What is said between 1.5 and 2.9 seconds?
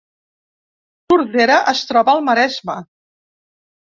es troba al Maresme